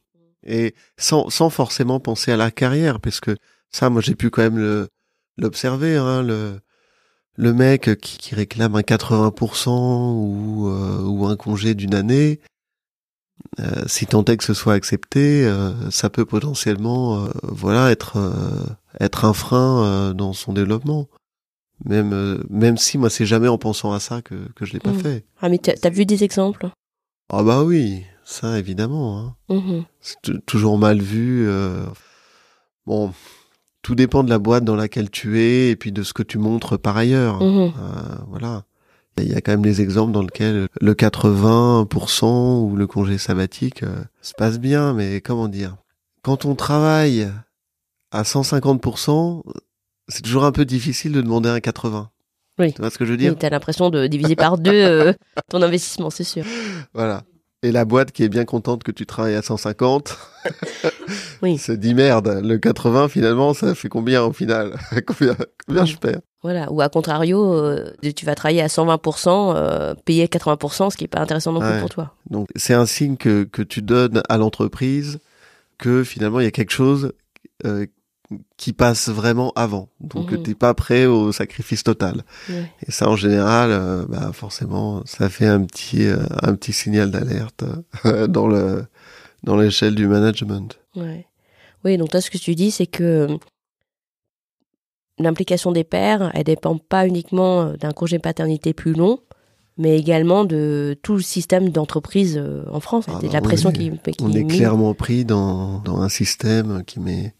[0.45, 3.37] Et sans, sans forcément penser à la carrière, parce que
[3.69, 4.87] ça, moi, j'ai pu quand même
[5.37, 6.59] l'observer, hein, le
[7.39, 12.41] le mec qui, qui réclame un 80% ou euh, ou un congé d'une année,
[13.61, 18.17] euh, si tant est que ce soit accepté, euh, ça peut potentiellement, voilà, être
[18.99, 21.07] être un frein dans son développement.
[21.85, 24.91] Même même si moi, c'est jamais en pensant à ça que que je l'ai pas
[24.91, 24.99] mmh.
[24.99, 25.25] fait.
[25.39, 26.69] Ah mais t'as as vu des exemples?
[27.29, 29.17] Ah bah oui, ça, évidemment.
[29.17, 29.55] Hein.
[29.55, 31.49] Mmh c'est toujours mal vu.
[32.85, 33.13] Bon,
[33.81, 36.37] tout dépend de la boîte dans laquelle tu es et puis de ce que tu
[36.37, 37.41] montres par ailleurs.
[37.41, 37.71] Mmh euh,
[38.27, 38.63] voilà.
[39.17, 43.83] Il y a quand même des exemples dans lesquels le 80% ou le congé sabbatique
[43.83, 45.75] euh, se passe bien, mais comment dire?
[46.21, 47.27] Quand on travaille
[48.11, 49.43] à 150%,
[50.07, 52.09] c'est toujours un peu difficile de demander un 80.
[52.59, 52.73] Oui.
[52.73, 53.37] Tu vois ce que je veux dire?
[53.37, 55.13] Tu as l'impression de diviser par deux euh,
[55.49, 56.45] ton investissement, c'est sûr.
[56.93, 57.23] Voilà.
[57.61, 60.17] Et la boîte qui est bien contente que tu travailles à 150
[61.41, 61.57] oui.
[61.57, 65.35] se dit merde, le 80 finalement ça fait combien au final combien,
[65.85, 70.89] je perds Voilà, ou à contrario, euh, tu vas travailler à 120%, euh, payer 80%,
[70.89, 72.13] ce qui est pas intéressant non plus pour toi.
[72.29, 75.19] Donc c'est un signe que, que tu donnes à l'entreprise
[75.77, 77.11] que finalement il y a quelque chose
[77.65, 77.87] euh,
[78.57, 79.89] qui passe vraiment avant.
[80.01, 80.43] Donc Mhm.
[80.43, 82.23] t'es pas prêt au sacrifice total.
[82.85, 87.09] Et ça en général, euh, bah forcément, ça fait un petit euh, un petit signal
[87.11, 87.63] d'alerte
[88.05, 88.85] euh, dans le
[89.43, 90.77] dans l'échelle du management.
[90.95, 91.25] Ouais.
[91.85, 93.37] Oui, donc toi, ce que tu dis, c'est que
[95.17, 99.19] l'implication des pères, elle dépend pas uniquement d'un congé paternité plus long,
[99.77, 103.43] mais également de tout le système d'entreprise en France, Ah et de bah, la on
[103.43, 104.57] pression est- qui, qui On est mise.
[104.57, 107.33] clairement pris dans dans un système qui met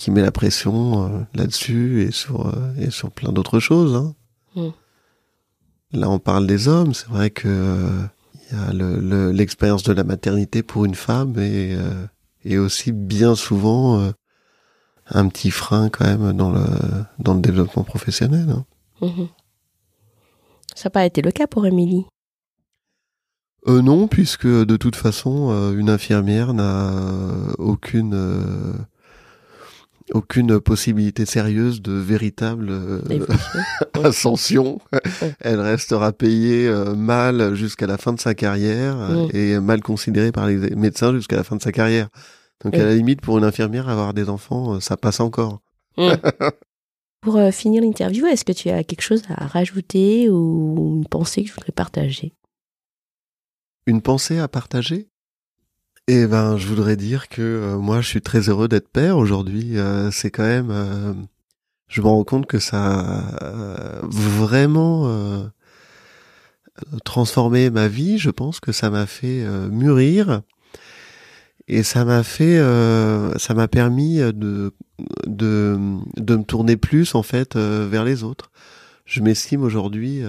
[0.00, 3.94] qui met la pression euh, là-dessus et sur euh, et sur plein d'autres choses.
[3.94, 4.14] hein.
[4.56, 4.70] Mm.
[5.92, 6.94] Là, on parle des hommes.
[6.94, 8.02] C'est vrai que euh,
[8.50, 11.76] il y a le- le- l'expérience de la maternité pour une femme et
[12.44, 14.10] et aussi bien souvent
[15.10, 16.64] un petit frein quand même dans le
[17.18, 18.48] dans le développement professionnel.
[18.50, 18.64] hein.
[19.02, 19.28] Mhm.
[20.74, 22.06] Ça n'a pas été le cas pour Émilie?
[23.68, 26.94] Euh, non, puisque de toute façon, une infirmière n'a
[27.58, 28.14] aucune
[30.12, 33.00] aucune possibilité sérieuse de véritable euh,
[34.04, 34.80] ascension.
[35.40, 39.28] Elle restera payée euh, mal jusqu'à la fin de sa carrière Mm.
[39.32, 42.08] et mal considérée par les médecins jusqu'à la fin de sa carrière.
[42.64, 42.80] Donc Mm.
[42.80, 45.60] à la limite, pour une infirmière, avoir des enfants, euh, ça passe encore.
[45.96, 46.10] Mm.
[47.22, 51.42] Pour euh, finir l'interview, est-ce que tu as quelque chose à rajouter ou une pensée
[51.42, 52.32] que je voudrais partager?
[53.86, 55.09] Une pensée à partager?
[56.12, 59.78] Eh ben, je voudrais dire que euh, moi, je suis très heureux d'être père aujourd'hui.
[59.78, 61.14] Euh, c'est quand même, euh,
[61.86, 65.44] je me rends compte que ça a euh, vraiment euh,
[67.04, 68.18] transformé ma vie.
[68.18, 70.42] Je pense que ça m'a fait euh, mûrir
[71.68, 72.58] et ça m'a fait,
[73.38, 74.72] ça m'a permis de
[75.28, 75.78] de
[76.16, 78.50] de me tourner plus en fait vers les autres.
[79.04, 80.22] Je m'estime aujourd'hui.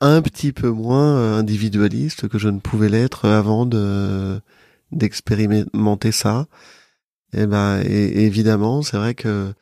[0.00, 4.40] un petit peu moins individualiste que je ne pouvais l'être avant de
[4.92, 6.46] d'expérimenter ça.
[7.32, 9.52] Et ben et, évidemment, c'est vrai que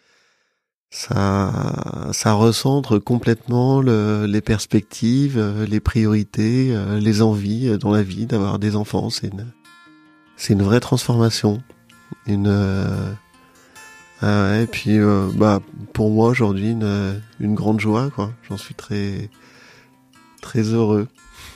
[0.90, 7.90] ça ça recentre complètement le- les perspectives, euh, les priorités, euh, les envies euh, dans
[7.90, 9.08] la vie d'avoir des enfants.
[9.10, 9.46] C'est une
[10.36, 11.62] c'est une vraie transformation,
[12.26, 13.12] une euh,
[14.20, 15.60] ah ouais, et puis euh, bah
[15.94, 18.32] pour moi aujourd'hui une une grande joie quoi.
[18.48, 19.30] J'en suis très
[20.42, 21.08] très heureux.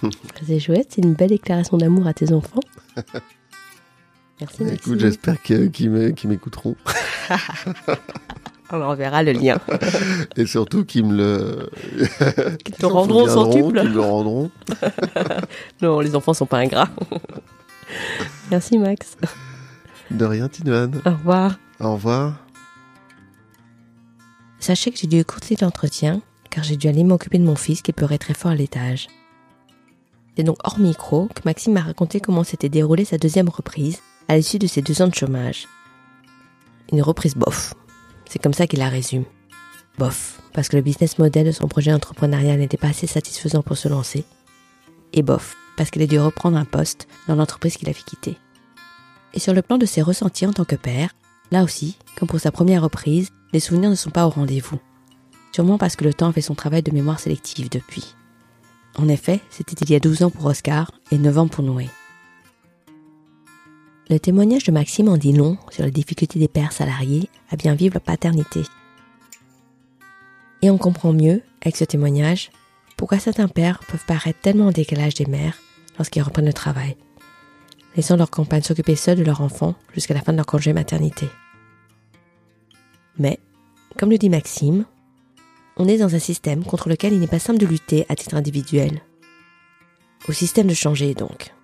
[0.46, 2.60] C'est chouette, c'est une belle déclaration d'amour à tes enfants.
[4.40, 4.74] Merci Maxime.
[4.74, 6.76] Écoute, j'espère qu'ils m'é- qu'ils m'écouteront
[8.70, 9.58] On enverra le lien.
[10.36, 11.70] et surtout qu'ils me le
[12.64, 13.80] Qu'ils te rendront souviendront, centuple.
[13.80, 14.50] qu'ils me le rendront.
[15.82, 16.88] Non, les enfants sont pas ingrats.
[18.50, 19.16] Merci Max.
[20.10, 21.00] De rien, Tinoane.
[21.06, 21.58] Au revoir.
[21.80, 22.34] Au revoir.
[24.58, 26.20] Sachez que j'ai dû écouter l'entretien
[26.50, 29.06] car j'ai dû aller m'occuper de mon fils qui pleurait très fort à l'étage.
[30.36, 34.36] C'est donc hors micro que Maxime m'a raconté comment s'était déroulée sa deuxième reprise à
[34.36, 35.66] l'issue de ses deux ans de chômage.
[36.92, 37.74] Une reprise bof.
[38.28, 39.24] C'est comme ça qu'il la résume.
[39.98, 43.76] Bof, parce que le business model de son projet entrepreneurial n'était pas assez satisfaisant pour
[43.76, 44.24] se lancer.
[45.12, 48.36] Et bof, parce qu'il a dû reprendre un poste dans l'entreprise qu'il avait quittée.
[49.34, 51.10] Et sur le plan de ses ressentis en tant que père,
[51.50, 54.78] là aussi, comme pour sa première reprise, les souvenirs ne sont pas au rendez-vous.
[55.52, 58.14] Sûrement parce que le temps a fait son travail de mémoire sélective depuis.
[58.98, 61.88] En effet, c'était il y a 12 ans pour Oscar et 9 ans pour Noé.
[64.08, 67.74] Le témoignage de Maxime en dit long sur les difficultés des pères salariés à bien
[67.74, 68.62] vivre la paternité.
[70.62, 72.52] Et on comprend mieux, avec ce témoignage,
[72.96, 75.58] pourquoi certains pères peuvent paraître tellement en décalage des mères
[75.98, 76.96] lorsqu'ils reprennent le travail,
[77.96, 81.26] laissant leur compagne s'occuper seule de leur enfant jusqu'à la fin de leur congé maternité.
[83.18, 83.40] Mais,
[83.98, 84.84] comme le dit Maxime,
[85.78, 88.36] on est dans un système contre lequel il n'est pas simple de lutter à titre
[88.36, 89.02] individuel.
[90.28, 91.55] Au système de changer donc.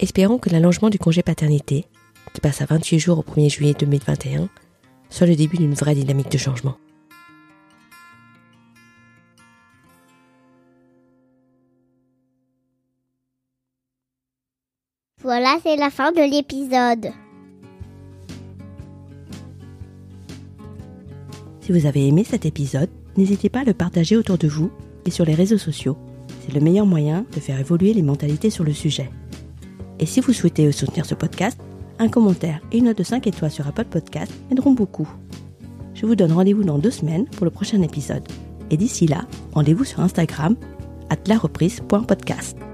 [0.00, 1.86] Espérons que l'allongement du congé paternité,
[2.32, 4.48] qui passe à 28 jours au 1er juillet 2021,
[5.08, 6.76] soit le début d'une vraie dynamique de changement.
[15.22, 17.12] Voilà, c'est la fin de l'épisode.
[21.60, 24.70] Si vous avez aimé cet épisode, n'hésitez pas à le partager autour de vous
[25.06, 25.96] et sur les réseaux sociaux.
[26.44, 29.08] C'est le meilleur moyen de faire évoluer les mentalités sur le sujet.
[29.98, 31.58] Et si vous souhaitez soutenir ce podcast,
[31.98, 35.08] un commentaire et une note de 5 étoiles sur Apple Podcast m'aideront beaucoup.
[35.94, 38.26] Je vous donne rendez-vous dans deux semaines pour le prochain épisode.
[38.70, 40.56] Et d'ici là, rendez-vous sur Instagram,
[41.10, 42.73] at.